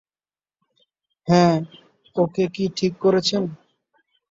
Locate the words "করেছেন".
2.97-3.43